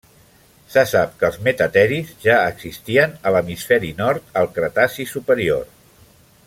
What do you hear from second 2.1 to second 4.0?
ja existien a l'hemisferi